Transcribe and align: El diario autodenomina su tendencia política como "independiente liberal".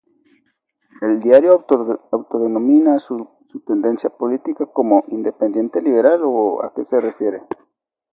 El 1.01 1.19
diario 1.19 1.63
autodenomina 2.11 2.97
su 2.97 3.37
tendencia 3.67 4.09
política 4.09 4.65
como 4.65 5.03
"independiente 5.09 5.79
liberal". 5.79 6.23